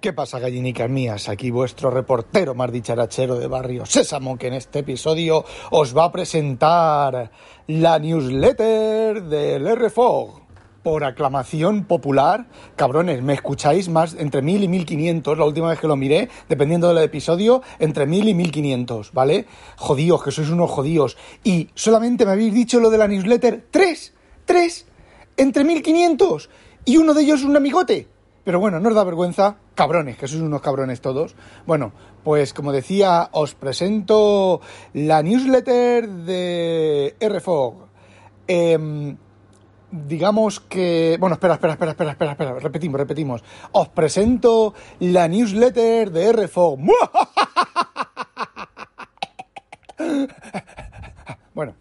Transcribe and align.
¿Qué 0.00 0.12
pasa, 0.12 0.38
gallinicas 0.38 0.88
mías? 0.88 1.28
Aquí 1.28 1.50
vuestro 1.50 1.90
reportero 1.90 2.54
más 2.54 2.70
dicharachero 2.70 3.36
de 3.36 3.48
Barrio 3.48 3.84
Sésamo, 3.84 4.38
que 4.38 4.46
en 4.46 4.54
este 4.54 4.78
episodio 4.80 5.44
os 5.72 5.96
va 5.96 6.04
a 6.04 6.12
presentar 6.12 7.32
la 7.66 7.98
newsletter 7.98 9.24
del 9.24 9.76
RFOG. 9.76 10.42
Por 10.84 11.02
aclamación 11.02 11.84
popular, 11.84 12.46
cabrones, 12.76 13.22
me 13.22 13.34
escucháis 13.34 13.88
más 13.88 14.14
entre 14.14 14.40
1000 14.40 14.64
y 14.64 14.68
1500, 14.68 15.38
la 15.38 15.44
última 15.46 15.70
vez 15.70 15.80
que 15.80 15.88
lo 15.88 15.96
miré, 15.96 16.28
dependiendo 16.48 16.86
del 16.88 17.02
episodio, 17.02 17.62
entre 17.80 18.06
1000 18.06 18.28
y 18.28 18.34
1500, 18.34 19.12
¿vale? 19.12 19.46
Jodíos, 19.76 20.22
que 20.22 20.30
sois 20.30 20.48
unos 20.48 20.70
jodíos. 20.70 21.16
Y 21.42 21.70
solamente 21.74 22.24
me 22.24 22.32
habéis 22.32 22.54
dicho 22.54 22.78
lo 22.78 22.90
de 22.90 22.98
la 22.98 23.08
newsletter, 23.08 23.66
tres, 23.68 24.12
tres, 24.44 24.86
entre 25.36 25.64
1500, 25.64 26.50
y 26.84 26.96
uno 26.98 27.14
de 27.14 27.22
ellos 27.22 27.40
es 27.40 27.46
un 27.46 27.56
amigote. 27.56 28.11
Pero 28.44 28.58
bueno, 28.58 28.80
no 28.80 28.88
os 28.88 28.94
da 28.94 29.04
vergüenza, 29.04 29.56
cabrones, 29.74 30.18
que 30.18 30.26
sois 30.26 30.42
unos 30.42 30.60
cabrones 30.60 31.00
todos. 31.00 31.38
Bueno, 31.64 31.92
pues 32.24 32.50
como 32.52 32.72
decía, 32.72 33.30
os 33.30 33.54
presento 33.54 34.60
la 34.94 35.22
newsletter 35.22 36.08
de 36.26 37.14
RFOG. 37.22 37.86
Em, 38.48 39.16
digamos 39.92 40.58
que... 40.58 41.16
Bueno, 41.20 41.34
espera, 41.34 41.54
espera, 41.54 41.74
espera, 41.74 41.92
espera, 41.92 42.10
espera, 42.10 42.32
espera, 42.32 42.58
repetimos, 42.58 42.98
repetimos. 42.98 43.44
Os 43.70 43.88
presento 43.90 44.74
la 44.98 45.28
newsletter 45.28 46.10
de 46.10 46.32
RFOG. 46.32 46.80
Bueno, 51.54 51.74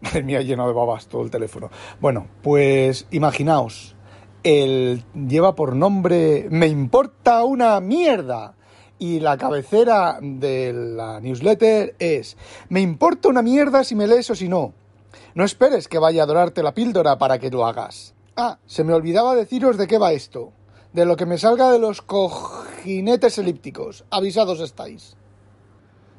madre 0.00 0.22
mía, 0.22 0.40
lleno 0.40 0.66
de 0.66 0.72
babas 0.72 1.06
todo 1.06 1.22
el 1.22 1.30
teléfono. 1.30 1.70
Bueno, 2.00 2.26
pues 2.42 3.06
imaginaos 3.10 3.94
el 4.42 5.04
lleva 5.14 5.54
por 5.54 5.76
nombre 5.76 6.46
Me 6.50 6.66
importa 6.66 7.44
una 7.44 7.80
mierda. 7.80 8.54
Y 8.98 9.20
la 9.20 9.38
cabecera 9.38 10.18
de 10.20 10.72
la 10.74 11.20
newsletter 11.20 11.94
es 11.98 12.36
Me 12.68 12.80
importa 12.80 13.28
una 13.28 13.42
mierda 13.42 13.82
si 13.84 13.94
me 13.94 14.06
lees 14.06 14.30
o 14.30 14.34
si 14.34 14.48
no. 14.48 14.74
No 15.34 15.44
esperes 15.44 15.88
que 15.88 15.98
vaya 15.98 16.22
a 16.22 16.24
adorarte 16.24 16.62
la 16.62 16.74
píldora 16.74 17.18
para 17.18 17.38
que 17.38 17.50
lo 17.50 17.66
hagas. 17.66 18.14
Ah, 18.36 18.58
se 18.66 18.84
me 18.84 18.92
olvidaba 18.92 19.34
deciros 19.34 19.76
de 19.76 19.86
qué 19.86 19.98
va 19.98 20.12
esto. 20.12 20.52
De 20.92 21.06
lo 21.06 21.16
que 21.16 21.26
me 21.26 21.38
salga 21.38 21.70
de 21.70 21.78
los 21.78 22.02
cojinetes 22.02 23.38
elípticos. 23.38 24.04
Avisados 24.10 24.60
estáis. 24.60 25.16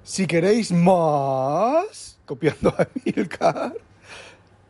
Si 0.03 0.25
queréis 0.25 0.71
más, 0.71 2.19
copiando 2.25 2.69
a 2.69 2.87
Milcar, 3.05 3.75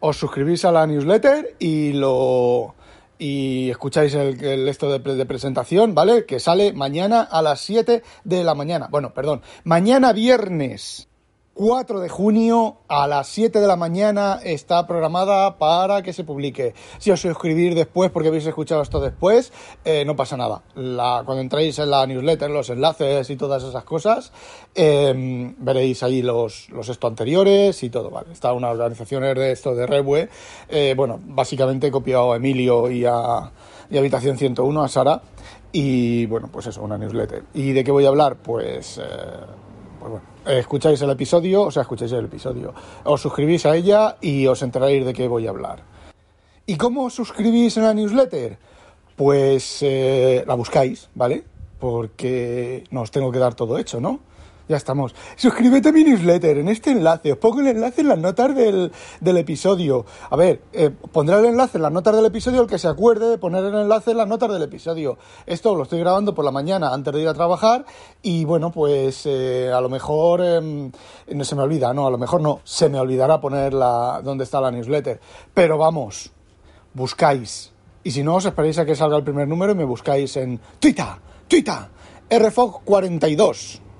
os 0.02 0.18
suscribís 0.18 0.66
a 0.66 0.72
la 0.72 0.86
newsletter 0.86 1.56
y 1.60 1.94
lo 1.94 2.76
y 3.22 3.70
escucháis 3.70 4.16
el, 4.16 4.68
esto 4.68 4.98
de, 4.98 5.26
presentación, 5.28 5.94
¿vale? 5.94 6.26
Que 6.26 6.40
sale 6.40 6.74
mañana 6.74 7.22
a 7.22 7.44
las 7.44 7.62
7 7.62 8.02
de 8.24 8.44
la 8.44 8.56
mañana. 8.56 8.88
Bueno, 8.90 9.14
perdón, 9.14 9.44
mañana 9.64 10.12
viernes 10.12 11.08
4 11.54 12.00
de 12.00 12.08
junio 12.08 12.78
a 12.88 13.08
las 13.08 13.28
7 13.28 13.60
de 13.60 13.68
la 13.68 13.76
mañana 13.76 14.40
está 14.42 14.88
programada 14.88 15.58
para 15.58 16.02
que 16.02 16.14
se 16.14 16.24
publique. 16.24 16.74
Si 16.98 17.12
os 17.12 17.20
suscribir 17.20 17.76
después 17.76 18.10
porque 18.10 18.30
habéis 18.30 18.46
escuchado 18.46 18.82
esto 18.82 19.02
después, 19.02 19.52
eh, 19.84 20.06
no 20.06 20.16
pasa 20.16 20.38
nada. 20.38 20.62
cuando 20.74 21.40
entréis 21.40 21.78
en 21.80 21.92
la 21.92 22.08
newsletter, 22.08 22.50
los 22.50 22.70
enlaces 22.70 23.30
y 23.30 23.36
todas 23.36 23.64
esas 23.64 23.84
cosas, 23.84 24.32
em, 24.74 25.54
veréis 25.58 26.02
ahí 26.04 26.22
los, 26.22 26.70
los 26.70 26.88
esto 26.88 27.08
anteriores 27.08 27.84
y 27.84 27.90
todo, 27.90 28.10
¿vale? 28.10 28.32
Está 28.32 28.54
una 28.54 28.70
organización 28.70 29.24
de 29.24 29.52
esto 29.52 29.76
de 29.76 29.86
Rebue. 29.88 30.30
Eh, 30.70 30.94
bueno, 30.96 31.20
básicamente 31.22 31.88
he 31.88 31.92
copiado 31.92 32.32
a 32.32 32.38
Emilio 32.38 32.90
y 32.90 33.04
a, 33.06 33.52
y 33.90 33.98
Habitación 33.98 34.38
101, 34.38 34.84
a 34.84 34.88
Sara. 34.88 35.22
Y 35.74 36.26
bueno, 36.28 36.50
pues 36.52 36.68
eso, 36.68 36.82
una 36.82 36.98
newsletter. 36.98 37.44
¿Y 37.54 37.74
de 37.74 37.84
qué 37.84 37.92
voy 37.92 38.06
a 38.06 38.10
hablar? 38.10 38.38
Pues, 38.38 38.98
eh, 38.98 39.04
pues 40.00 40.12
bueno 40.12 40.31
escucháis 40.46 41.02
el 41.02 41.10
episodio, 41.10 41.64
o 41.64 41.72
sea, 41.72 41.84
escucháis 41.84 42.12
el 42.14 42.26
episodio, 42.26 42.74
os 43.04 43.22
suscribís 43.22 43.66
a 43.66 43.76
ella 43.76 44.18
y 44.22 44.48
os 44.48 44.62
enteraréis 44.62 45.06
de 45.06 45.14
qué 45.14 45.28
voy 45.28 45.48
a 45.48 45.52
hablar. 45.52 45.84
¿Y 46.66 46.78
cómo 46.78 47.06
os 47.06 47.14
suscribís 47.14 47.78
en 47.78 47.84
la 47.84 47.94
newsletter? 47.94 48.58
Pues 49.16 49.80
eh, 49.82 50.44
la 50.48 50.56
buscáis, 50.56 51.10
¿vale? 51.16 51.44
Porque 51.80 52.84
no 52.92 53.02
os 53.02 53.12
tengo 53.12 53.32
que 53.32 53.40
dar 53.40 53.56
todo 53.56 53.78
hecho, 53.78 54.00
¿no? 54.00 54.20
Ya 54.72 54.78
estamos. 54.78 55.14
Suscríbete 55.36 55.90
a 55.90 55.92
mi 55.92 56.06
newsletter 56.06 56.60
en 56.60 56.70
este 56.70 56.92
enlace. 56.92 57.34
Os 57.34 57.38
pongo 57.40 57.60
el 57.60 57.68
enlace 57.68 58.00
en 58.00 58.08
las 58.08 58.18
notas 58.18 58.56
del, 58.56 59.38
episodio. 59.38 60.06
A 60.30 60.38
ver, 60.38 60.62
eh, 60.72 60.90
pondré 61.12 61.40
el 61.40 61.46
enlace 61.48 61.78
en 61.78 61.82
las 61.82 61.92
notas 61.92 62.16
del 62.16 62.24
episodio 62.24 62.62
el 62.62 62.68
que 62.68 62.80
se 62.80 62.88
acuerde 62.88 63.28
de 63.28 63.38
poner 63.38 63.66
el 63.66 63.76
enlace 63.76 64.12
en 64.12 64.18
las 64.18 64.30
notas 64.30 64.50
del 64.50 64.64
episodio. 64.64 65.18
Esto 65.46 65.76
lo 65.76 65.84
estoy 65.84 66.00
grabando 66.00 66.34
por 66.34 66.46
la 66.46 66.52
mañana 66.52 66.94
antes 66.94 67.14
de 67.14 67.20
ir 67.20 67.28
a 67.28 67.34
trabajar 67.34 67.84
y 68.22 68.46
bueno, 68.46 68.72
pues 68.72 69.26
eh, 69.26 69.70
a 69.76 69.82
lo 69.82 69.90
mejor 69.90 70.40
em, 70.42 70.90
no 71.28 71.44
se 71.44 71.56
me 71.58 71.64
olvida, 71.64 71.94
no, 71.94 72.08
a 72.08 72.12
lo 72.12 72.18
mejor 72.18 72.40
no, 72.40 72.62
se 72.64 72.88
me 72.88 72.98
olvidará 72.98 73.42
poner 73.42 73.74
la, 73.74 74.22
dónde 74.24 74.46
está 74.46 74.62
la 74.62 74.72
newsletter. 74.72 75.20
Pero 75.54 75.78
vamos, 75.78 76.32
buscáis. 76.94 77.74
Y 78.06 78.12
si 78.12 78.24
no, 78.24 78.36
os 78.36 78.46
esperáis 78.46 78.80
a 78.80 78.86
que 78.86 78.96
salga 78.96 79.18
el 79.18 79.26
primer 79.26 79.50
número 79.50 79.74
y 79.74 79.76
me 79.76 79.84
buscáis 79.84 80.38
en 80.38 80.62
Twitter, 80.80 81.08
Twitter, 81.50 81.76
RFOG42. 82.30 83.91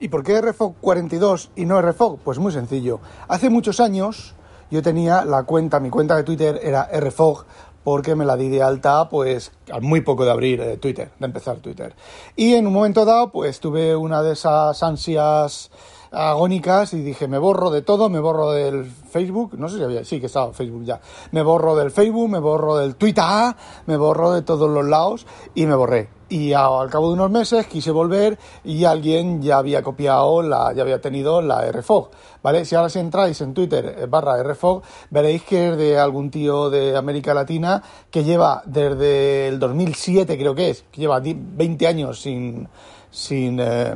¿Y 0.00 0.08
por 0.08 0.22
qué 0.22 0.40
RFOG 0.40 0.76
42 0.80 1.50
y 1.56 1.64
no 1.64 1.82
RFOG? 1.82 2.18
Pues 2.20 2.38
muy 2.38 2.52
sencillo. 2.52 3.00
Hace 3.26 3.50
muchos 3.50 3.80
años 3.80 4.34
yo 4.70 4.80
tenía 4.80 5.24
la 5.24 5.42
cuenta, 5.42 5.80
mi 5.80 5.90
cuenta 5.90 6.14
de 6.14 6.22
Twitter 6.22 6.60
era 6.62 6.88
RFOG 6.92 7.44
porque 7.82 8.14
me 8.14 8.24
la 8.24 8.36
di 8.36 8.48
de 8.48 8.62
alta 8.62 9.08
pues 9.08 9.50
al 9.72 9.82
muy 9.82 10.02
poco 10.02 10.24
de 10.24 10.30
abrir 10.30 10.60
eh, 10.60 10.76
Twitter, 10.76 11.10
de 11.18 11.26
empezar 11.26 11.56
Twitter. 11.56 11.96
Y 12.36 12.54
en 12.54 12.68
un 12.68 12.74
momento 12.74 13.04
dado 13.04 13.32
pues 13.32 13.58
tuve 13.58 13.96
una 13.96 14.22
de 14.22 14.34
esas 14.34 14.80
ansias 14.84 15.70
agónicas 16.10 16.94
y 16.94 17.02
dije, 17.02 17.28
me 17.28 17.38
borro 17.38 17.70
de 17.70 17.82
todo, 17.82 18.08
me 18.08 18.20
borro 18.20 18.52
del 18.52 18.84
Facebook, 18.84 19.58
no 19.58 19.68
sé 19.68 19.78
si 19.78 19.84
había, 19.84 20.04
sí 20.04 20.20
que 20.20 20.26
estaba 20.26 20.52
Facebook 20.52 20.84
ya, 20.84 21.00
me 21.32 21.42
borro 21.42 21.76
del 21.76 21.90
Facebook, 21.90 22.28
me 22.28 22.38
borro 22.38 22.76
del 22.76 22.96
Twitter, 22.96 23.54
me 23.86 23.96
borro 23.96 24.32
de 24.32 24.42
todos 24.42 24.70
los 24.70 24.86
lados 24.86 25.26
y 25.54 25.66
me 25.66 25.74
borré. 25.74 26.08
Y 26.30 26.52
al 26.52 26.90
cabo 26.90 27.08
de 27.08 27.14
unos 27.14 27.30
meses 27.30 27.66
quise 27.66 27.90
volver 27.90 28.38
y 28.62 28.84
alguien 28.84 29.40
ya 29.40 29.56
había 29.56 29.82
copiado, 29.82 30.42
la, 30.42 30.74
ya 30.74 30.82
había 30.82 31.00
tenido 31.00 31.40
la 31.40 31.72
RFOG, 31.72 32.10
¿vale? 32.42 32.66
Si 32.66 32.74
ahora 32.74 32.90
si 32.90 32.98
entráis 32.98 33.40
en 33.40 33.54
Twitter 33.54 33.96
eh, 33.98 34.06
barra 34.06 34.42
RFOG, 34.42 34.82
veréis 35.08 35.42
que 35.44 35.70
es 35.70 35.78
de 35.78 35.98
algún 35.98 36.30
tío 36.30 36.68
de 36.68 36.98
América 36.98 37.32
Latina 37.32 37.82
que 38.10 38.24
lleva 38.24 38.62
desde 38.66 39.48
el 39.48 39.58
2007 39.58 40.36
creo 40.36 40.54
que 40.54 40.68
es, 40.68 40.84
que 40.92 41.00
lleva 41.00 41.20
20 41.20 41.86
años 41.86 42.20
sin, 42.20 42.68
sin, 43.10 43.58
eh, 43.60 43.94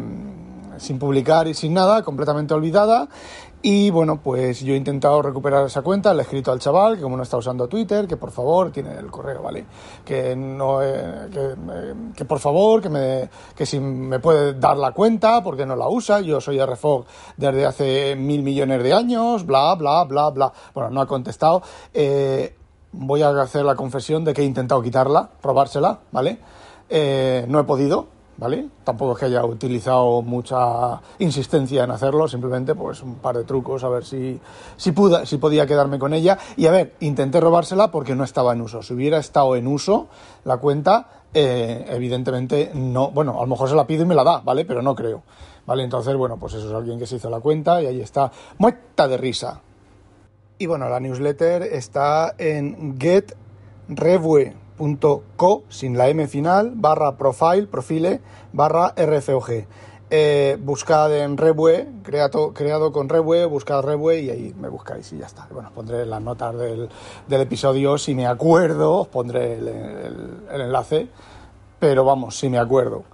sin 0.79 0.99
publicar 0.99 1.49
y 1.49 1.55
sin 1.55 1.75
nada, 1.75 2.03
completamente 2.03 2.55
olvidada. 2.55 3.09
Y 3.65 3.91
bueno, 3.91 4.21
pues 4.21 4.61
yo 4.61 4.75
he 4.75 4.77
intentado 4.77 5.23
recuperar 5.23 5.65
esa 5.65 5.83
cuenta, 5.83 6.13
le 6.13 6.21
he 6.21 6.25
escrito 6.25 6.51
al 6.51 6.59
chaval, 6.59 6.97
que 6.97 7.03
como 7.03 7.17
no 7.17 7.23
está 7.23 7.37
usando 7.37 7.69
Twitter, 7.69 8.09
que 8.09 8.17
por 8.17 8.33
favor, 8.33 8.73
tiene 8.73 8.97
el 8.97 9.09
correo, 9.09 9.41
¿vale? 9.41 9.65
Que 10.05 10.35
no, 10.35 10.83
eh, 10.83 11.29
eh, 11.33 11.95
que, 12.17 12.25
por 12.25 12.41
favor, 12.41 12.83
que 12.83 12.89
me, 12.89 13.31
que 13.55 13.65
si 13.65 13.79
me 13.79 14.19
puede 14.19 14.55
dar 14.55 14.77
la 14.77 14.91
cuenta, 14.91 15.45
porque 15.45 15.65
no 15.65 15.77
la 15.77 15.89
usa, 15.89 16.21
yo 16.23 16.41
soy 16.41 16.61
RFOG 16.61 17.05
desde 17.37 17.65
hace 17.65 18.17
mil 18.17 18.43
millones 18.43 18.83
de 18.83 18.93
años, 18.93 19.47
bla, 19.47 19.77
bla, 19.77 20.03
bla, 20.05 20.31
bla. 20.31 20.53
Bueno, 20.75 20.91
no 20.91 21.01
ha 21.01 21.07
contestado. 21.07 21.63
Eh, 21.95 22.57
voy 22.91 23.23
a 23.23 23.29
hacer 23.29 23.65
la 23.65 23.77
confesión 23.77 24.25
de 24.25 24.35
que 24.35 24.43
he 24.43 24.45
intentado 24.45 24.83
quitarla, 24.83 25.31
robársela, 25.41 26.01
¿vale? 26.11 26.41
no 26.91 27.59
he 27.59 27.65
podido, 27.65 28.09
¿vale? 28.37 28.69
Tampoco 28.85 29.13
es 29.13 29.19
que 29.19 29.25
haya 29.27 29.45
utilizado 29.45 30.23
mucha 30.23 31.01
insistencia 31.19 31.85
en 31.85 31.91
hacerlo, 31.91 32.29
simplemente 32.29 32.75
pues 32.75 33.03
un 33.03 33.17
par 33.17 33.37
de 33.37 33.45
trucos 33.45 33.85
a 33.85 33.89
ver 33.89 34.05
si, 34.05 34.41
si, 34.77 34.95
si 35.25 35.39
podía 35.39 35.67
quedarme 35.67 35.99
con 35.99 36.15
ella. 36.15 36.39
Y 36.57 36.67
a 36.67 36.71
ver, 36.71 36.95
intenté 37.01 37.41
robársela 37.41 37.91
porque 37.91 38.15
no 38.15 38.25
estaba 38.25 38.53
en 38.53 38.61
uso. 38.61 38.83
Si 38.83 38.95
hubiera 38.95 39.19
estado 39.19 39.57
en 39.57 39.67
uso 39.67 40.09
la 40.45 40.57
cuenta, 40.59 41.09
eh, 41.35 41.87
evidentemente 41.89 42.73
no, 42.75 43.11
bueno, 43.11 43.39
a 43.39 43.43
lo 43.43 43.47
mejor 43.47 43.69
se 43.69 43.75
la 43.75 43.87
pido 43.87 44.03
y 44.03 44.07
me 44.07 44.15
la 44.15 44.25
da, 44.25 44.41
¿vale? 44.41 44.65
Pero 44.65 44.83
no 44.83 44.95
creo, 44.95 45.23
¿vale? 45.67 45.85
Entonces, 45.85 46.17
bueno, 46.17 46.37
pues 46.39 46.55
eso 46.55 46.69
es 46.69 46.75
alguien 46.75 46.99
que 46.99 47.07
se 47.07 47.17
hizo 47.17 47.31
la 47.31 47.41
cuenta 47.41 47.83
y 47.83 47.87
ahí 47.87 48.01
está, 48.01 48.31
muerta 48.59 49.09
de 49.09 49.17
risa. 49.17 49.61
Y 50.59 50.67
bueno, 50.67 50.89
la 50.89 51.01
newsletter 51.01 51.63
está 51.63 52.35
en 52.39 52.97
Get 53.01 53.35
.co, 54.79 55.63
sin 55.69 55.97
la 55.97 56.09
M 56.09 56.27
final, 56.29 56.73
barra 56.75 57.17
profile, 57.17 57.67
profile, 57.67 58.21
barra 58.53 58.95
RFOG. 58.97 59.67
Eh, 60.15 60.59
buscad 60.61 61.17
en 61.17 61.39
Rebue, 61.39 61.89
creado, 62.03 62.53
creado 62.53 62.93
con 62.93 63.09
Rebue, 63.09 63.47
buscad 63.47 63.83
Rebue 63.83 64.21
y 64.21 64.31
ahí 64.31 64.55
me 64.59 64.69
buscáis 64.69 65.11
y 65.13 65.19
ya 65.19 65.27
está. 65.27 65.47
Bueno, 65.51 65.69
os 65.69 65.75
pondré 65.75 66.05
las 66.05 66.21
notas 66.21 66.55
del, 66.59 66.89
del 67.27 67.41
episodio, 67.41 67.97
si 67.97 68.15
me 68.15 68.27
acuerdo, 68.27 69.01
os 69.01 69.09
pondré 69.09 69.55
el 69.55 70.61
enlace, 70.61 71.09
pero 71.79 72.05
vamos, 72.05 72.37
si 72.37 72.51
me 72.51 72.59
acuerdo. 72.59 73.05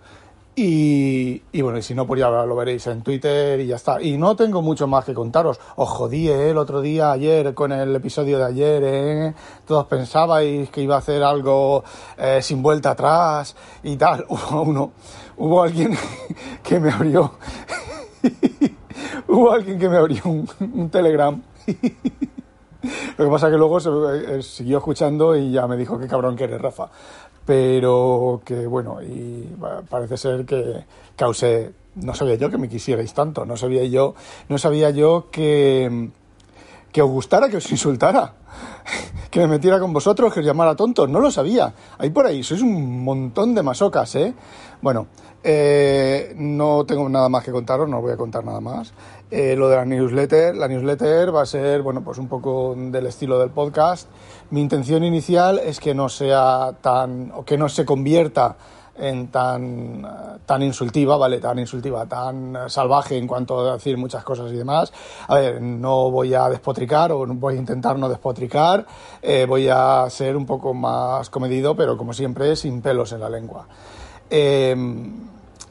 Y, 0.60 1.40
y, 1.52 1.62
bueno, 1.62 1.78
y 1.78 1.82
si 1.82 1.94
no, 1.94 2.04
pues 2.04 2.18
ya 2.18 2.28
lo 2.30 2.56
veréis 2.56 2.84
en 2.88 3.02
Twitter 3.02 3.60
y 3.60 3.68
ya 3.68 3.76
está. 3.76 4.02
Y 4.02 4.18
no 4.18 4.34
tengo 4.34 4.60
mucho 4.60 4.88
más 4.88 5.04
que 5.04 5.14
contaros. 5.14 5.60
Os 5.76 5.88
jodí 5.88 6.28
¿eh? 6.28 6.50
el 6.50 6.58
otro 6.58 6.80
día, 6.80 7.12
ayer, 7.12 7.54
con 7.54 7.70
el 7.70 7.94
episodio 7.94 8.38
de 8.38 8.44
ayer. 8.44 8.82
¿eh? 8.84 9.34
Todos 9.64 9.86
pensabais 9.86 10.68
que 10.70 10.80
iba 10.80 10.96
a 10.96 10.98
hacer 10.98 11.22
algo 11.22 11.84
eh, 12.16 12.40
sin 12.42 12.60
vuelta 12.60 12.90
atrás 12.90 13.54
y 13.84 13.96
tal. 13.96 14.26
Hubo 14.28 14.62
uno, 14.62 14.90
hubo 15.36 15.62
alguien 15.62 15.96
que 16.64 16.80
me 16.80 16.90
abrió. 16.90 17.34
hubo 19.28 19.52
alguien 19.52 19.78
que 19.78 19.88
me 19.88 19.96
abrió 19.96 20.22
un, 20.24 20.48
un 20.74 20.90
Telegram. 20.90 21.40
Lo 23.16 23.24
que 23.24 23.30
pasa 23.30 23.48
es 23.48 23.52
que 23.52 23.58
luego 23.58 23.80
se, 23.80 23.90
eh, 23.90 24.42
siguió 24.42 24.78
escuchando 24.78 25.36
y 25.36 25.50
ya 25.50 25.66
me 25.66 25.76
dijo 25.76 25.98
que 25.98 26.06
cabrón 26.06 26.36
que 26.36 26.44
eres, 26.44 26.60
Rafa 26.60 26.90
pero 27.48 28.42
que 28.44 28.66
bueno, 28.66 29.00
y 29.00 29.56
parece 29.88 30.18
ser 30.18 30.44
que 30.44 30.84
causé, 31.16 31.72
no 31.94 32.12
sabía 32.12 32.34
yo 32.34 32.50
que 32.50 32.58
me 32.58 32.68
quisierais 32.68 33.14
tanto, 33.14 33.46
no 33.46 33.56
sabía 33.56 33.82
yo, 33.84 34.14
no 34.50 34.58
sabía 34.58 34.90
yo 34.90 35.28
que, 35.32 36.10
que 36.92 37.02
os 37.02 37.10
gustara, 37.10 37.48
que 37.48 37.56
os 37.56 37.70
insultara, 37.70 38.34
que 39.30 39.40
me 39.40 39.46
metiera 39.46 39.78
con 39.78 39.92
vosotros, 39.92 40.32
que 40.32 40.40
os 40.40 40.46
llamara 40.46 40.74
tontos, 40.74 41.08
no 41.08 41.20
lo 41.20 41.30
sabía. 41.30 41.72
Ahí 41.98 42.10
por 42.10 42.26
ahí, 42.26 42.42
sois 42.42 42.62
un 42.62 43.04
montón 43.04 43.54
de 43.54 43.62
masocas, 43.62 44.14
¿eh? 44.16 44.34
Bueno, 44.80 45.06
eh, 45.42 46.34
no 46.36 46.84
tengo 46.84 47.08
nada 47.08 47.28
más 47.28 47.44
que 47.44 47.52
contaros, 47.52 47.88
no 47.88 47.98
os 47.98 48.02
voy 48.02 48.12
a 48.12 48.16
contar 48.16 48.44
nada 48.44 48.60
más. 48.60 48.92
Eh, 49.30 49.54
lo 49.56 49.68
de 49.68 49.76
la 49.76 49.84
newsletter, 49.84 50.56
la 50.56 50.68
newsletter 50.68 51.34
va 51.34 51.42
a 51.42 51.46
ser, 51.46 51.82
bueno, 51.82 52.02
pues 52.02 52.18
un 52.18 52.28
poco 52.28 52.74
del 52.76 53.06
estilo 53.06 53.38
del 53.38 53.50
podcast. 53.50 54.08
Mi 54.50 54.60
intención 54.60 55.04
inicial 55.04 55.58
es 55.58 55.80
que 55.80 55.94
no 55.94 56.08
sea 56.08 56.74
tan, 56.80 57.32
o 57.34 57.44
que 57.44 57.58
no 57.58 57.68
se 57.68 57.84
convierta 57.84 58.56
en 58.98 59.28
tan, 59.28 60.06
tan 60.44 60.62
insultiva, 60.62 61.16
¿vale? 61.16 61.38
Tan 61.38 61.58
insultiva, 61.58 62.06
tan 62.06 62.56
salvaje 62.68 63.16
en 63.16 63.26
cuanto 63.26 63.60
a 63.60 63.74
decir 63.74 63.96
muchas 63.96 64.24
cosas 64.24 64.50
y 64.52 64.56
demás. 64.56 64.92
A 65.28 65.36
ver, 65.36 65.62
no 65.62 66.10
voy 66.10 66.34
a 66.34 66.48
despotricar 66.48 67.12
o 67.12 67.26
voy 67.26 67.54
a 67.54 67.58
intentar 67.58 67.98
no 67.98 68.08
despotricar, 68.08 68.86
eh, 69.22 69.46
voy 69.48 69.68
a 69.68 70.06
ser 70.10 70.36
un 70.36 70.46
poco 70.46 70.74
más 70.74 71.30
comedido, 71.30 71.76
pero 71.76 71.96
como 71.96 72.12
siempre, 72.12 72.56
sin 72.56 72.82
pelos 72.82 73.12
en 73.12 73.20
la 73.20 73.28
lengua. 73.28 73.66
Eh, 74.30 74.76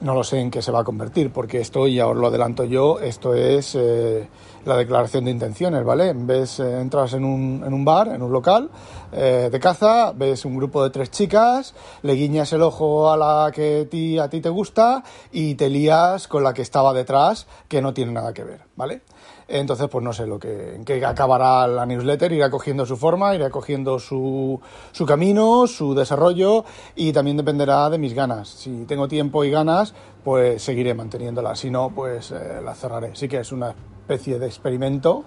no 0.01 0.13
lo 0.13 0.23
sé 0.23 0.39
en 0.39 0.51
qué 0.51 0.61
se 0.61 0.71
va 0.71 0.81
a 0.81 0.83
convertir, 0.83 1.31
porque 1.31 1.59
esto, 1.59 1.87
ya 1.87 2.07
os 2.07 2.15
lo 2.15 2.27
adelanto 2.27 2.63
yo, 2.63 2.99
esto 2.99 3.33
es 3.33 3.75
eh, 3.75 4.27
la 4.65 4.77
declaración 4.77 5.25
de 5.25 5.31
intenciones, 5.31 5.83
¿vale? 5.83 6.13
Ves, 6.15 6.59
eh, 6.59 6.79
entras 6.79 7.13
en 7.13 7.25
un, 7.25 7.63
en 7.65 7.73
un 7.73 7.85
bar, 7.85 8.09
en 8.09 8.21
un 8.21 8.31
local 8.31 8.69
eh, 9.11 9.49
de 9.51 9.59
caza, 9.59 10.11
ves 10.13 10.45
un 10.45 10.57
grupo 10.57 10.83
de 10.83 10.89
tres 10.89 11.09
chicas, 11.09 11.73
le 12.03 12.13
guiñas 12.13 12.53
el 12.53 12.61
ojo 12.61 13.11
a 13.11 13.17
la 13.17 13.51
que 13.51 13.87
ti, 13.89 14.19
a 14.19 14.29
ti 14.29 14.41
te 14.41 14.49
gusta 14.49 15.03
y 15.31 15.55
te 15.55 15.69
lías 15.69 16.27
con 16.27 16.43
la 16.43 16.53
que 16.53 16.61
estaba 16.61 16.93
detrás, 16.93 17.47
que 17.67 17.81
no 17.81 17.93
tiene 17.93 18.11
nada 18.11 18.33
que 18.33 18.43
ver, 18.43 18.61
¿vale? 18.75 19.01
Entonces, 19.47 19.87
pues 19.89 20.03
no 20.03 20.11
sé 20.13 20.27
lo 20.27 20.39
que, 20.39 20.75
en 20.75 20.83
qué 20.83 21.05
acabará 21.05 21.67
la 21.67 21.85
newsletter, 21.85 22.31
irá 22.33 22.49
cogiendo 22.49 22.85
su 22.85 22.97
forma, 22.97 23.33
irá 23.33 23.49
cogiendo 23.49 23.97
su, 23.99 24.59
su 24.91 25.05
camino, 25.05 25.67
su 25.67 25.95
desarrollo 25.95 26.65
y 26.95 27.13
también 27.13 27.37
dependerá 27.37 27.89
de 27.89 27.97
mis 27.97 28.13
ganas. 28.13 28.49
Si 28.49 28.85
tengo 28.85 29.07
tiempo 29.07 29.43
y 29.43 29.51
ganas, 29.51 29.93
pues 30.23 30.61
seguiré 30.61 30.93
manteniéndola. 30.93 31.55
Si 31.55 31.69
no, 31.69 31.91
pues 31.95 32.31
eh, 32.31 32.61
la 32.63 32.75
cerraré. 32.75 33.15
Sí 33.15 33.27
que 33.27 33.39
es 33.39 33.51
una 33.51 33.73
especie 34.07 34.39
de 34.39 34.47
experimento 34.47 35.23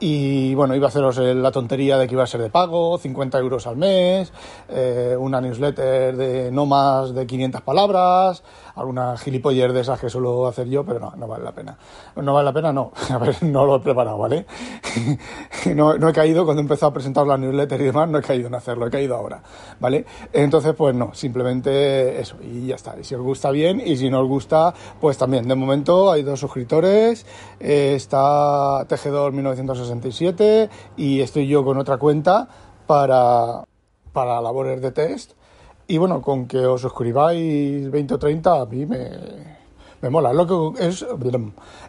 y 0.00 0.54
bueno, 0.54 0.76
iba 0.76 0.86
a 0.86 0.88
haceros 0.90 1.18
la 1.18 1.50
tontería 1.50 1.98
de 1.98 2.06
que 2.06 2.14
iba 2.14 2.22
a 2.22 2.26
ser 2.26 2.40
de 2.40 2.50
pago, 2.50 2.98
50 2.98 3.38
euros 3.38 3.66
al 3.66 3.76
mes, 3.76 4.32
eh, 4.68 5.16
una 5.18 5.40
newsletter 5.40 6.16
de 6.16 6.52
no 6.52 6.66
más 6.66 7.14
de 7.14 7.26
500 7.26 7.62
palabras, 7.62 8.44
alguna 8.78 9.16
gilipoller 9.16 9.72
de 9.72 9.80
esas 9.80 10.00
que 10.00 10.08
suelo 10.08 10.46
hacer 10.46 10.68
yo, 10.68 10.84
pero 10.84 11.00
no, 11.00 11.12
no 11.16 11.26
vale 11.26 11.44
la 11.44 11.52
pena. 11.52 11.76
No 12.16 12.34
vale 12.34 12.46
la 12.46 12.52
pena, 12.52 12.72
no. 12.72 12.92
A 13.10 13.18
ver, 13.18 13.42
no 13.42 13.64
lo 13.64 13.76
he 13.76 13.80
preparado, 13.80 14.18
¿vale? 14.18 14.46
no, 15.74 15.96
no 15.98 16.08
he 16.08 16.12
caído 16.12 16.44
cuando 16.44 16.60
he 16.60 16.64
empezado 16.64 16.90
a 16.90 16.92
presentar 16.92 17.26
la 17.26 17.36
newsletter 17.36 17.80
y 17.80 17.84
demás, 17.84 18.08
no 18.08 18.18
he 18.18 18.22
caído 18.22 18.48
en 18.48 18.54
hacerlo, 18.54 18.86
he 18.86 18.90
caído 18.90 19.16
ahora, 19.16 19.42
¿vale? 19.80 20.04
Entonces, 20.32 20.74
pues 20.74 20.94
no, 20.94 21.14
simplemente 21.14 22.20
eso, 22.20 22.36
y 22.42 22.66
ya 22.66 22.76
está. 22.76 22.98
Y 22.98 23.04
si 23.04 23.14
os 23.14 23.22
gusta 23.22 23.50
bien, 23.50 23.82
y 23.84 23.96
si 23.96 24.10
no 24.10 24.20
os 24.20 24.28
gusta, 24.28 24.74
pues 25.00 25.18
también. 25.18 25.48
De 25.48 25.54
momento 25.54 26.10
hay 26.10 26.22
dos 26.22 26.40
suscriptores, 26.40 27.26
eh, 27.60 27.94
está 27.94 28.84
Tejedor 28.88 29.32
1967 29.32 30.70
y 30.96 31.20
estoy 31.20 31.46
yo 31.46 31.64
con 31.64 31.78
otra 31.78 31.96
cuenta 31.98 32.48
para, 32.86 33.64
para 34.12 34.40
labores 34.40 34.80
de 34.80 34.92
test 34.92 35.37
y 35.88 35.96
bueno, 35.96 36.20
con 36.20 36.46
que 36.46 36.64
os 36.66 36.82
suscribáis 36.82 37.90
20 37.90 38.14
o 38.14 38.18
30 38.18 38.60
a 38.60 38.66
mí 38.66 38.84
me, 38.84 39.08
me 40.02 40.10
mola. 40.10 40.34
Lo 40.34 40.46
que, 40.46 40.86
es, 40.86 41.04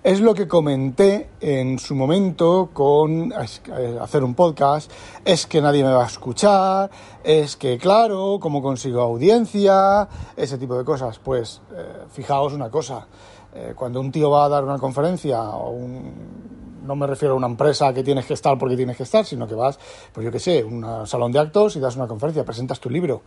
es 0.04 0.22
lo 0.22 0.34
que 0.34 0.48
comenté 0.48 1.32
en 1.42 1.78
su 1.78 1.96
momento 1.96 2.70
con 2.74 3.34
hacer 3.34 4.24
un 4.24 4.36
podcast. 4.36 4.90
Es 5.26 5.46
que 5.46 5.62
nadie 5.62 5.84
me 5.84 5.92
va 5.92 6.04
a 6.04 6.08
escuchar. 6.08 6.90
Es 7.24 7.58
que, 7.58 7.78
claro, 7.78 8.38
cómo 8.40 8.62
consigo 8.62 9.02
audiencia. 9.02 10.08
Ese 10.36 10.58
tipo 10.58 10.78
de 10.78 10.86
cosas. 10.86 11.20
Pues 11.20 11.62
eh, 11.76 12.06
fijaos 12.10 12.54
una 12.54 12.70
cosa. 12.70 13.06
Eh, 13.54 13.74
cuando 13.76 14.00
un 14.00 14.12
tío 14.12 14.30
va 14.30 14.46
a 14.46 14.50
dar 14.50 14.64
una 14.64 14.78
conferencia 14.78 15.42
o 15.42 15.72
un 15.72 16.49
no 16.90 16.96
me 16.96 17.06
refiero 17.06 17.36
a 17.36 17.38
una 17.38 17.46
empresa 17.46 17.94
que 17.94 18.04
tienes 18.04 18.26
que 18.26 18.34
estar 18.34 18.58
porque 18.58 18.76
tienes 18.76 18.98
que 18.98 19.04
estar, 19.04 19.24
sino 19.24 19.48
que 19.48 19.54
vas, 19.54 19.78
pues 20.12 20.26
yo 20.26 20.32
qué 20.32 20.40
sé, 20.40 20.64
un 20.64 21.06
salón 21.06 21.32
de 21.32 21.38
actos 21.38 21.76
y 21.76 21.80
das 21.80 21.96
una 21.96 22.08
conferencia, 22.08 22.44
presentas 22.44 22.80
tu 22.80 22.90
libro. 22.90 23.22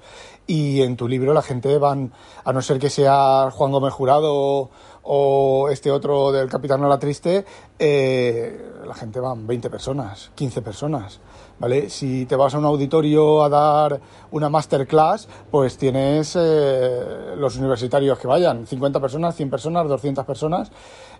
Y 0.48 0.82
en 0.82 0.96
tu 0.96 1.06
libro 1.06 1.32
la 1.32 1.42
gente 1.42 1.78
van, 1.78 2.12
a 2.44 2.52
no 2.52 2.60
ser 2.60 2.80
que 2.80 2.90
sea 2.90 3.50
Juan 3.52 3.70
Gómez 3.70 3.94
Jurado 3.94 4.68
o 5.04 5.68
este 5.70 5.92
otro 5.92 6.32
del 6.32 6.48
Capitán 6.48 6.80
No 6.80 6.88
la 6.88 6.98
Triste, 6.98 7.44
eh, 7.78 8.72
la 8.84 8.94
gente 8.94 9.20
van 9.20 9.46
20 9.46 9.70
personas, 9.70 10.32
15 10.34 10.60
personas. 10.60 11.20
¿Vale? 11.60 11.90
Si 11.90 12.26
te 12.26 12.34
vas 12.34 12.52
a 12.56 12.58
un 12.58 12.64
auditorio 12.64 13.44
a 13.44 13.48
dar 13.48 14.00
una 14.32 14.48
masterclass, 14.48 15.28
pues 15.48 15.78
tienes 15.78 16.34
eh, 16.34 17.36
los 17.36 17.56
universitarios 17.56 18.18
que 18.18 18.26
vayan, 18.26 18.66
50 18.66 18.98
personas, 18.98 19.36
100 19.36 19.50
personas, 19.50 19.86
200 19.86 20.24
personas. 20.26 20.72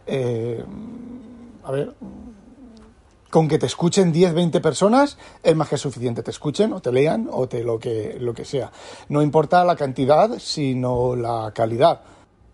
Eh, 0.04 0.64
a 1.64 1.70
ver, 1.70 1.94
con 3.30 3.48
que 3.48 3.58
te 3.58 3.66
escuchen 3.66 4.12
10, 4.12 4.34
20 4.34 4.60
personas 4.60 5.16
es 5.42 5.56
más 5.56 5.68
que 5.68 5.78
suficiente. 5.78 6.22
Te 6.22 6.30
escuchen 6.30 6.72
o 6.74 6.80
te 6.80 6.92
lean 6.92 7.28
o 7.32 7.48
te 7.48 7.64
lo 7.64 7.78
que, 7.78 8.18
lo 8.20 8.34
que 8.34 8.44
sea. 8.44 8.70
No 9.08 9.22
importa 9.22 9.64
la 9.64 9.74
cantidad, 9.74 10.38
sino 10.38 11.16
la 11.16 11.50
calidad. 11.54 12.02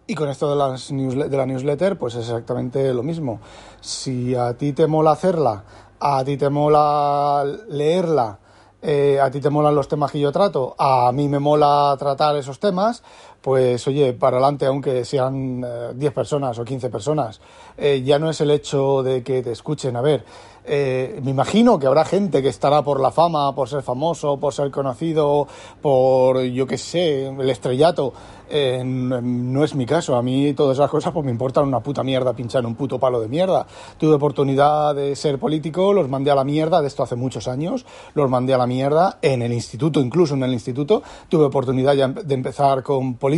Y 0.07 0.15
con 0.15 0.29
esto 0.29 0.49
de, 0.49 0.57
las 0.57 0.89
de 0.89 1.37
la 1.37 1.47
newsletter, 1.47 1.99
pues 1.99 2.15
es 2.15 2.29
exactamente 2.29 2.95
lo 2.95 3.03
mismo. 3.03 3.41
Si 3.81 4.35
a 4.35 4.57
ti 4.57 4.73
te 4.73 4.87
mola 4.87 5.11
hacerla, 5.11 5.65
a 5.99 6.25
ti 6.25 6.37
te 6.37 6.49
mola 6.49 7.45
leerla, 7.69 8.39
eh, 8.81 9.19
a 9.21 9.29
ti 9.31 9.41
te 9.41 9.51
molan 9.51 9.75
los 9.75 9.89
temas 9.89 10.13
que 10.13 10.21
yo 10.21 10.31
trato, 10.31 10.77
a 10.79 11.11
mí 11.13 11.29
me 11.29 11.41
mola 11.41 11.97
tratar 11.99 12.37
esos 12.37 12.61
temas, 12.61 13.03
pues 13.41 13.87
oye, 13.87 14.13
para 14.13 14.37
adelante, 14.37 14.67
aunque 14.67 15.05
sean 15.05 15.61
10 15.95 16.11
eh, 16.11 16.15
personas 16.15 16.59
o 16.59 16.65
15 16.65 16.91
personas, 16.91 17.41
eh, 17.77 18.03
ya 18.05 18.19
no 18.19 18.29
es 18.31 18.41
el 18.41 18.51
hecho 18.51 19.03
de 19.03 19.23
que 19.23 19.43
te 19.43 19.53
escuchen. 19.53 19.97
A 19.97 20.01
ver, 20.01 20.25
eh, 20.71 21.19
me 21.23 21.31
imagino 21.31 21.79
que 21.79 21.87
habrá 21.87 22.05
gente 22.05 22.43
que 22.43 22.49
estará 22.49 22.83
por 22.83 23.01
la 23.01 23.11
fama, 23.11 23.55
por 23.55 23.69
ser 23.69 23.83
famoso, 23.83 24.39
por 24.39 24.53
ser 24.53 24.71
conocido, 24.71 25.49
por, 25.81 26.43
yo 26.43 26.67
qué 26.67 26.77
sé, 26.77 27.29
el 27.29 27.49
estrellato. 27.49 28.13
Eh, 28.51 28.83
no 28.85 29.65
es 29.65 29.75
mi 29.75 29.87
caso. 29.87 30.17
A 30.17 30.23
mí 30.23 30.53
todas 30.55 30.77
esas 30.77 30.91
cosas 30.91 31.13
pues 31.13 31.25
me 31.25 31.31
importan 31.31 31.65
una 31.67 31.81
puta 31.81 32.03
mierda 32.03 32.35
pinchar 32.35 32.65
un 32.65 32.75
puto 32.75 32.99
palo 32.99 33.21
de 33.21 33.29
mierda. 33.29 33.67
Tuve 33.99 34.15
oportunidad 34.15 34.95
de 34.95 35.17
ser 35.17 35.39
político, 35.39 35.93
los 35.93 36.09
mandé 36.09 36.31
a 36.31 36.35
la 36.35 36.45
mierda, 36.45 36.81
de 36.81 36.89
esto 36.89 37.03
hace 37.03 37.17
muchos 37.17 37.49
años, 37.49 37.85
los 38.15 38.31
mandé 38.31 38.55
a 38.55 38.59
la 38.59 38.67
mierda 38.67 39.19
en 39.23 39.43
el 39.43 39.53
instituto, 39.53 40.01
incluso 40.01 40.35
en 40.35 40.43
el 40.43 40.53
instituto. 40.53 41.03
Tuve 41.29 41.45
oportunidad 41.45 41.95
de 42.11 42.35
empezar 42.35 42.83
con 42.83 43.15
política, 43.15 43.38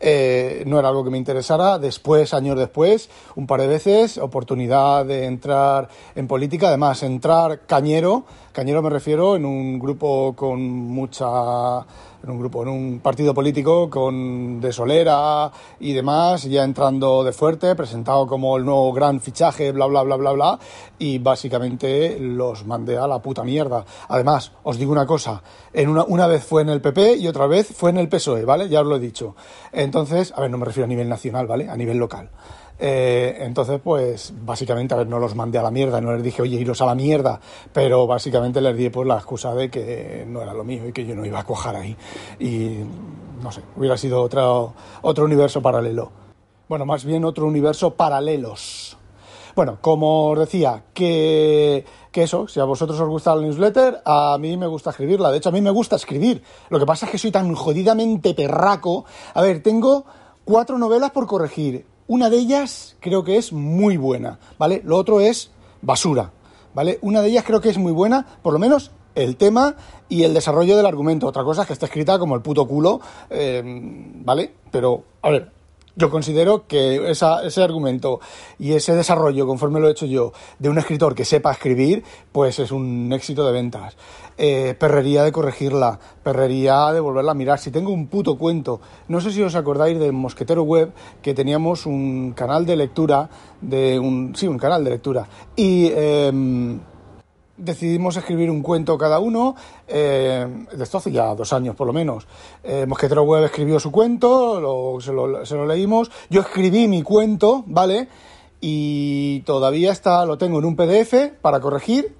eh, 0.00 0.62
no 0.66 0.78
era 0.78 0.88
algo 0.88 1.04
que 1.04 1.10
me 1.10 1.18
interesara. 1.18 1.78
Después, 1.78 2.34
años 2.34 2.56
después, 2.56 3.08
un 3.36 3.46
par 3.46 3.60
de 3.60 3.66
veces, 3.66 4.18
oportunidad 4.18 5.04
de 5.04 5.24
entrar 5.26 5.88
en 6.14 6.26
política 6.26 6.68
además 6.68 7.02
entrar 7.02 7.60
cañero, 7.66 8.24
cañero 8.52 8.82
me 8.82 8.90
refiero 8.90 9.36
en 9.36 9.44
un 9.44 9.78
grupo 9.78 10.34
con 10.36 10.60
mucha 10.60 11.84
en 12.22 12.30
un 12.30 12.38
grupo, 12.38 12.62
en 12.62 12.68
un 12.68 13.00
partido 13.00 13.32
político 13.32 13.88
con 13.88 14.60
de 14.60 14.72
Solera 14.72 15.50
y 15.80 15.92
demás, 15.92 16.44
ya 16.44 16.64
entrando 16.64 17.22
de 17.24 17.32
fuerte, 17.32 17.74
presentado 17.74 18.26
como 18.26 18.56
el 18.56 18.64
nuevo 18.64 18.92
gran 18.92 19.20
fichaje, 19.20 19.72
bla, 19.72 19.86
bla, 19.86 20.02
bla, 20.02 20.16
bla, 20.16 20.32
bla, 20.32 20.58
y 20.98 21.18
básicamente 21.18 22.18
los 22.18 22.66
mandé 22.66 22.98
a 22.98 23.06
la 23.06 23.20
puta 23.20 23.44
mierda. 23.44 23.84
Además, 24.08 24.52
os 24.62 24.78
digo 24.78 24.92
una 24.92 25.06
cosa, 25.06 25.42
en 25.72 25.88
una, 25.88 26.04
una 26.04 26.26
vez 26.26 26.44
fue 26.44 26.62
en 26.62 26.70
el 26.70 26.80
PP 26.80 27.16
y 27.16 27.28
otra 27.28 27.46
vez 27.46 27.68
fue 27.74 27.90
en 27.90 27.98
el 27.98 28.08
PSOE, 28.08 28.44
¿vale? 28.44 28.68
Ya 28.68 28.80
os 28.80 28.86
lo 28.86 28.96
he 28.96 29.00
dicho. 29.00 29.36
Entonces, 29.72 30.32
a 30.36 30.40
ver, 30.40 30.50
no 30.50 30.58
me 30.58 30.66
refiero 30.66 30.84
a 30.84 30.88
nivel 30.88 31.08
nacional, 31.08 31.46
¿vale? 31.46 31.68
A 31.68 31.76
nivel 31.76 31.98
local. 31.98 32.30
Eh, 32.78 33.38
entonces, 33.40 33.80
pues 33.82 34.32
básicamente, 34.40 34.94
a 34.94 34.98
ver, 34.98 35.08
no 35.08 35.18
los 35.18 35.34
mandé 35.34 35.58
a 35.58 35.62
la 35.62 35.70
mierda, 35.70 36.00
no 36.00 36.12
les 36.12 36.22
dije, 36.22 36.42
oye, 36.42 36.60
iros 36.60 36.80
a 36.80 36.86
la 36.86 36.94
mierda, 36.94 37.40
pero 37.72 38.06
básicamente 38.06 38.60
les 38.60 38.76
di 38.76 38.88
pues 38.90 39.06
la 39.06 39.16
excusa 39.16 39.54
de 39.54 39.68
que 39.68 40.24
no 40.28 40.42
era 40.42 40.54
lo 40.54 40.64
mío 40.64 40.86
y 40.86 40.92
que 40.92 41.04
yo 41.04 41.14
no 41.14 41.24
iba 41.24 41.40
a 41.40 41.44
cuajar 41.44 41.76
ahí. 41.76 41.96
Y 42.38 42.78
no 43.42 43.50
sé, 43.50 43.62
hubiera 43.76 43.96
sido 43.96 44.22
otro, 44.22 44.74
otro 45.02 45.24
universo 45.24 45.60
paralelo. 45.60 46.12
Bueno, 46.68 46.86
más 46.86 47.04
bien 47.04 47.24
otro 47.24 47.46
universo 47.46 47.94
paralelos. 47.94 48.96
Bueno, 49.56 49.78
como 49.80 50.28
os 50.28 50.38
decía, 50.38 50.84
que, 50.94 51.84
que, 52.12 52.22
eso, 52.22 52.46
si 52.46 52.60
a 52.60 52.64
vosotros 52.64 53.00
os 53.00 53.08
gusta 53.08 53.34
la 53.34 53.42
newsletter, 53.42 54.02
a 54.04 54.36
mí 54.38 54.56
me 54.56 54.68
gusta 54.68 54.90
escribirla. 54.90 55.32
De 55.32 55.38
hecho, 55.38 55.48
a 55.48 55.52
mí 55.52 55.60
me 55.60 55.70
gusta 55.70 55.96
escribir. 55.96 56.44
Lo 56.68 56.78
que 56.78 56.86
pasa 56.86 57.06
es 57.06 57.12
que 57.12 57.18
soy 57.18 57.32
tan 57.32 57.52
jodidamente 57.54 58.34
perraco. 58.34 59.04
A 59.34 59.42
ver, 59.42 59.60
tengo 59.60 60.04
cuatro 60.44 60.78
novelas 60.78 61.10
por 61.10 61.26
corregir 61.26 61.84
una 62.08 62.30
de 62.30 62.38
ellas 62.38 62.96
creo 62.98 63.22
que 63.22 63.36
es 63.36 63.52
muy 63.52 63.96
buena, 63.96 64.40
¿vale? 64.58 64.82
Lo 64.84 64.96
otro 64.96 65.20
es 65.20 65.52
basura, 65.82 66.32
¿vale? 66.74 66.98
Una 67.02 67.22
de 67.22 67.28
ellas 67.28 67.44
creo 67.46 67.60
que 67.60 67.68
es 67.68 67.78
muy 67.78 67.92
buena, 67.92 68.26
por 68.42 68.52
lo 68.52 68.58
menos 68.58 68.90
el 69.14 69.36
tema 69.36 69.76
y 70.08 70.24
el 70.24 70.34
desarrollo 70.34 70.76
del 70.76 70.86
argumento. 70.86 71.26
Otra 71.26 71.44
cosa 71.44 71.62
es 71.62 71.66
que 71.66 71.74
está 71.74 71.86
escrita 71.86 72.18
como 72.18 72.34
el 72.34 72.42
puto 72.42 72.66
culo, 72.66 73.00
eh, 73.30 73.62
¿vale? 74.24 74.54
Pero, 74.70 75.04
a 75.22 75.30
ver, 75.30 75.52
yo 75.98 76.10
considero 76.10 76.66
que 76.68 77.10
ese 77.10 77.62
argumento 77.62 78.20
y 78.58 78.72
ese 78.72 78.94
desarrollo, 78.94 79.46
conforme 79.48 79.80
lo 79.80 79.88
he 79.88 79.90
hecho 79.90 80.06
yo, 80.06 80.32
de 80.60 80.68
un 80.68 80.78
escritor 80.78 81.16
que 81.16 81.24
sepa 81.24 81.50
escribir, 81.50 82.04
pues 82.30 82.60
es 82.60 82.70
un 82.70 83.12
éxito 83.12 83.44
de 83.44 83.52
ventas. 83.52 83.96
Eh, 84.38 84.76
perrería 84.78 85.24
de 85.24 85.32
corregirla, 85.32 85.98
perrería 86.22 86.92
de 86.92 87.00
volverla 87.00 87.32
a 87.32 87.34
mirar. 87.34 87.58
Si 87.58 87.72
tengo 87.72 87.90
un 87.90 88.06
puto 88.06 88.38
cuento, 88.38 88.80
no 89.08 89.20
sé 89.20 89.32
si 89.32 89.42
os 89.42 89.56
acordáis 89.56 89.98
de 89.98 90.12
Mosquetero 90.12 90.62
Web, 90.62 90.92
que 91.20 91.34
teníamos 91.34 91.84
un 91.84 92.32
canal 92.32 92.64
de 92.64 92.76
lectura, 92.76 93.28
de 93.60 93.98
un, 93.98 94.36
sí, 94.36 94.46
un 94.46 94.58
canal 94.58 94.84
de 94.84 94.90
lectura, 94.90 95.28
y... 95.56 95.90
Em, 95.92 96.80
decidimos 97.58 98.16
escribir 98.16 98.50
un 98.50 98.62
cuento 98.62 98.96
cada 98.96 99.18
uno, 99.18 99.54
eh, 99.86 100.46
de 100.72 100.84
esto 100.84 100.98
hace 100.98 101.12
ya 101.12 101.34
dos 101.34 101.52
años 101.52 101.76
por 101.76 101.86
lo 101.86 101.92
menos. 101.92 102.26
Eh, 102.62 102.86
Mosquetero 102.86 103.24
Web 103.24 103.44
escribió 103.44 103.78
su 103.80 103.90
cuento, 103.90 105.00
se, 105.00 105.12
lo, 105.12 105.44
se, 105.44 105.54
lo, 105.54 105.66
leímos, 105.66 106.10
yo 106.30 106.40
escribí 106.40 106.88
mi 106.88 107.02
cuento, 107.02 107.64
¿vale? 107.66 108.08
Y 108.60 109.40
todavía 109.40 109.92
está, 109.92 110.24
lo 110.24 110.38
tengo 110.38 110.58
en 110.58 110.64
un 110.64 110.76
PDF 110.76 111.32
para 111.40 111.60
corregir 111.60 112.16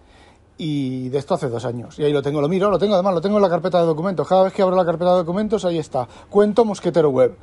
y 0.56 1.08
de 1.08 1.18
esto 1.18 1.34
hace 1.34 1.48
dos 1.48 1.64
años. 1.64 1.98
Y 1.98 2.04
ahí 2.04 2.12
lo 2.12 2.22
tengo, 2.22 2.40
lo 2.40 2.48
miro, 2.48 2.70
lo 2.70 2.78
tengo, 2.78 2.94
además 2.94 3.14
lo 3.14 3.20
tengo 3.20 3.36
en 3.36 3.42
la 3.42 3.48
carpeta 3.48 3.80
de 3.80 3.86
documentos. 3.86 4.26
Cada 4.26 4.44
vez 4.44 4.52
que 4.52 4.62
abro 4.62 4.76
la 4.76 4.84
carpeta 4.84 5.12
de 5.12 5.18
documentos, 5.18 5.64
ahí 5.64 5.78
está, 5.78 6.06
cuento 6.28 6.64
Mosquetero 6.64 7.10
Web. 7.10 7.36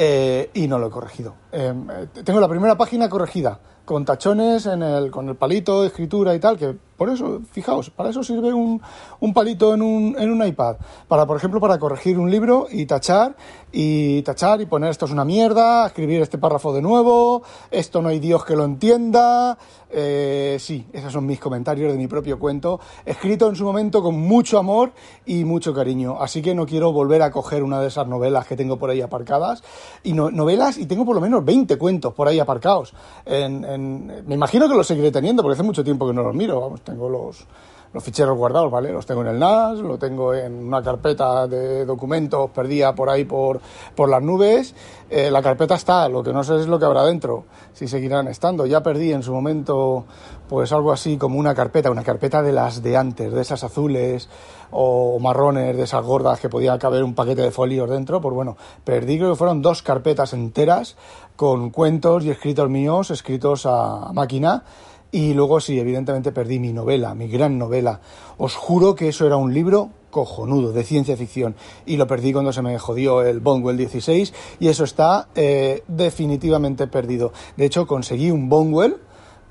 Eh, 0.00 0.50
y 0.54 0.68
no 0.68 0.78
lo 0.78 0.86
he 0.86 0.90
corregido. 0.90 1.34
tengo 1.50 2.38
la 2.38 2.48
primera 2.48 2.76
página 2.76 3.08
corregida, 3.08 3.58
con 3.88 4.04
tachones 4.04 4.66
en 4.66 4.82
el, 4.82 5.10
con 5.10 5.30
el 5.30 5.34
palito 5.34 5.80
de 5.80 5.86
escritura 5.86 6.34
y 6.34 6.38
tal, 6.38 6.58
que 6.58 6.76
por 6.98 7.08
eso, 7.08 7.40
fijaos, 7.52 7.88
para 7.88 8.10
eso 8.10 8.22
sirve 8.22 8.52
un, 8.52 8.82
un 9.20 9.32
palito 9.32 9.72
en 9.72 9.80
un, 9.80 10.16
en 10.18 10.30
un 10.30 10.46
iPad. 10.46 10.76
Para, 11.06 11.26
por 11.26 11.36
ejemplo, 11.36 11.58
para 11.60 11.78
corregir 11.78 12.18
un 12.18 12.28
libro 12.28 12.66
y 12.70 12.84
tachar, 12.86 13.36
y 13.70 14.20
tachar 14.22 14.60
y 14.60 14.66
poner 14.66 14.90
esto 14.90 15.06
es 15.06 15.12
una 15.12 15.24
mierda, 15.24 15.86
escribir 15.86 16.20
este 16.20 16.38
párrafo 16.38 16.72
de 16.72 16.82
nuevo, 16.82 17.44
esto 17.70 18.02
no 18.02 18.08
hay 18.08 18.18
Dios 18.18 18.44
que 18.44 18.56
lo 18.56 18.64
entienda. 18.64 19.56
Eh, 19.90 20.56
sí, 20.60 20.86
esos 20.92 21.12
son 21.12 21.24
mis 21.24 21.38
comentarios 21.38 21.90
de 21.92 21.96
mi 21.96 22.08
propio 22.08 22.38
cuento, 22.38 22.80
escrito 23.06 23.48
en 23.48 23.56
su 23.56 23.64
momento 23.64 24.02
con 24.02 24.18
mucho 24.18 24.58
amor 24.58 24.92
y 25.24 25.44
mucho 25.44 25.72
cariño. 25.72 26.20
Así 26.20 26.42
que 26.42 26.54
no 26.54 26.66
quiero 26.66 26.92
volver 26.92 27.22
a 27.22 27.30
coger 27.30 27.62
una 27.62 27.80
de 27.80 27.88
esas 27.88 28.06
novelas 28.08 28.46
que 28.46 28.56
tengo 28.56 28.76
por 28.76 28.90
ahí 28.90 29.00
aparcadas. 29.00 29.62
Y 30.02 30.14
novelas, 30.14 30.78
y 30.78 30.86
tengo 30.86 31.04
por 31.04 31.14
lo 31.14 31.20
menos 31.20 31.44
20 31.44 31.78
cuentos 31.78 32.12
por 32.12 32.26
ahí 32.26 32.40
aparcados. 32.40 32.92
En, 33.24 33.64
me 33.78 34.34
imagino 34.34 34.68
que 34.68 34.74
los 34.74 34.86
seguiré 34.86 35.10
teniendo, 35.10 35.42
porque 35.42 35.54
hace 35.54 35.62
mucho 35.62 35.84
tiempo 35.84 36.06
que 36.06 36.12
no 36.12 36.22
los 36.22 36.34
miro. 36.34 36.60
Vamos, 36.60 36.82
tengo 36.82 37.08
los, 37.08 37.46
los 37.92 38.04
ficheros 38.04 38.36
guardados, 38.36 38.70
¿vale? 38.70 38.92
Los 38.92 39.06
tengo 39.06 39.22
en 39.22 39.28
el 39.28 39.38
NAS, 39.38 39.78
lo 39.78 39.98
tengo 39.98 40.34
en 40.34 40.66
una 40.66 40.82
carpeta 40.82 41.46
de 41.46 41.84
documentos 41.86 42.50
perdida 42.50 42.94
por 42.94 43.08
ahí 43.08 43.24
por, 43.24 43.60
por 43.94 44.08
las 44.08 44.22
nubes. 44.22 44.74
Eh, 45.10 45.30
la 45.30 45.42
carpeta 45.42 45.74
está, 45.74 46.08
lo 46.08 46.22
que 46.22 46.32
no 46.32 46.44
sé 46.44 46.56
es 46.56 46.66
lo 46.66 46.78
que 46.78 46.84
habrá 46.84 47.04
dentro, 47.04 47.44
si 47.72 47.88
seguirán 47.88 48.28
estando. 48.28 48.66
Ya 48.66 48.82
perdí 48.82 49.12
en 49.12 49.22
su 49.22 49.32
momento, 49.32 50.04
pues 50.48 50.70
algo 50.72 50.92
así 50.92 51.16
como 51.16 51.38
una 51.38 51.54
carpeta, 51.54 51.90
una 51.90 52.04
carpeta 52.04 52.42
de 52.42 52.52
las 52.52 52.82
de 52.82 52.96
antes, 52.96 53.32
de 53.32 53.40
esas 53.40 53.64
azules 53.64 54.28
o 54.70 55.18
marrones, 55.18 55.74
de 55.74 55.84
esas 55.84 56.04
gordas 56.04 56.40
que 56.40 56.50
podía 56.50 56.78
caber 56.78 57.02
un 57.02 57.14
paquete 57.14 57.40
de 57.40 57.50
folios 57.50 57.88
dentro. 57.88 58.20
Pues 58.20 58.34
bueno, 58.34 58.58
perdí, 58.84 59.16
creo 59.16 59.30
que 59.30 59.36
fueron 59.36 59.62
dos 59.62 59.82
carpetas 59.82 60.34
enteras 60.34 60.96
con 61.36 61.70
cuentos 61.70 62.24
y 62.24 62.30
escritos 62.30 62.68
míos, 62.68 63.10
escritos 63.10 63.64
a 63.64 64.10
máquina 64.12 64.64
y 65.10 65.32
luego 65.32 65.60
sí, 65.60 65.78
evidentemente 65.78 66.32
perdí 66.32 66.58
mi 66.58 66.72
novela, 66.72 67.14
mi 67.14 67.28
gran 67.28 67.58
novela. 67.58 68.00
Os 68.36 68.54
juro 68.54 68.94
que 68.94 69.08
eso 69.08 69.26
era 69.26 69.36
un 69.36 69.54
libro 69.54 69.90
cojonudo 70.10 70.72
de 70.72 70.84
ciencia 70.84 71.16
ficción 71.16 71.54
y 71.86 71.96
lo 71.96 72.06
perdí 72.06 72.32
cuando 72.32 72.52
se 72.52 72.62
me 72.62 72.78
jodió 72.78 73.22
el 73.22 73.40
Bonwell 73.40 73.76
16 73.76 74.34
y 74.60 74.68
eso 74.68 74.84
está 74.84 75.28
eh, 75.34 75.82
definitivamente 75.88 76.86
perdido. 76.86 77.32
De 77.56 77.64
hecho, 77.64 77.86
conseguí 77.86 78.30
un 78.30 78.48
Bonwell 78.48 78.98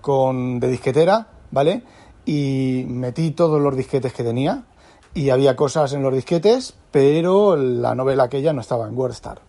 con, 0.01 0.59
de 0.59 0.69
disquetera, 0.69 1.27
¿vale? 1.51 1.83
Y 2.25 2.85
metí 2.87 3.31
todos 3.31 3.59
los 3.59 3.75
disquetes 3.75 4.13
que 4.13 4.23
tenía 4.23 4.65
y 5.13 5.31
había 5.31 5.55
cosas 5.55 5.93
en 5.93 6.03
los 6.03 6.13
disquetes, 6.13 6.75
pero 6.91 7.55
la 7.55 7.95
novela 7.95 8.23
aquella 8.23 8.53
no 8.53 8.61
estaba 8.61 8.87
en 8.87 8.95
WordStar. 8.95 9.41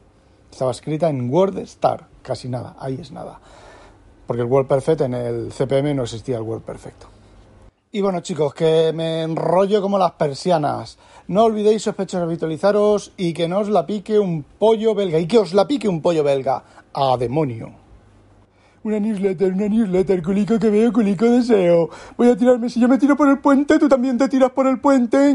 Estaba 0.51 0.71
escrita 0.71 1.11
en 1.11 1.29
WordStar, 1.31 2.09
casi 2.23 2.49
nada, 2.49 2.77
ahí 2.79 2.99
es 2.99 3.13
nada 3.13 3.41
porque 4.29 4.43
el 4.43 4.67
Perfect 4.67 5.01
en 5.01 5.15
el 5.15 5.49
CPM 5.49 5.95
no 5.95 6.03
existía 6.03 6.37
el 6.37 6.43
Word 6.43 6.61
Perfecto. 6.61 7.07
Y 7.91 8.03
bueno 8.03 8.21
chicos, 8.21 8.53
que 8.53 8.93
me 8.95 9.23
enrollo 9.23 9.81
como 9.81 9.99
las 9.99 10.13
persianas. 10.13 10.99
No 11.29 11.45
olvidéis 11.45 11.85
sospechosos 11.85 12.27
habitualizaros 12.27 13.13
y 13.17 13.33
que 13.33 13.49
no 13.49 13.61
os 13.61 13.71
la 13.71 13.87
pique 13.87 14.19
un 14.19 14.43
pollo 14.43 14.95
belga. 14.95 15.19
Y 15.19 15.27
que 15.27 15.39
os 15.39 15.55
la 15.55 15.67
pique 15.67 15.89
un 15.89 16.03
pollo 16.03 16.23
belga. 16.23 16.63
A 16.93 17.17
demonio. 17.17 17.71
Una 18.83 19.01
newsletter, 19.01 19.55
una 19.55 19.67
newsletter, 19.67 20.23
culico 20.23 20.59
que 20.59 20.69
veo, 20.69 20.93
culico 20.93 21.25
deseo. 21.25 21.89
Voy 22.19 22.29
a 22.29 22.37
tirarme, 22.37 22.69
si 22.69 22.81
yo 22.81 22.87
me 22.87 22.99
tiro 22.99 23.17
por 23.17 23.29
el 23.31 23.39
puente, 23.39 23.79
tú 23.79 23.89
también 23.89 24.19
te 24.19 24.29
tiras 24.29 24.51
por 24.51 24.67
el 24.67 24.79
puente. 24.79 25.35